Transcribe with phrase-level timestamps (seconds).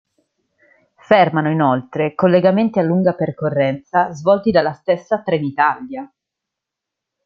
[0.95, 6.11] Fermano inoltre collegamenti a lunga percorrenza svolti dalla stessa Trenitalia.